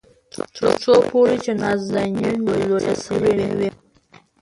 تر 0.57 0.69
څو 0.83 0.93
پورې 1.09 1.35
چې 1.43 1.51
نازنين 1.61 2.37
لويه 2.65 2.95
شوې 3.05 3.31
نه 3.39 3.47
وي. 3.57 3.69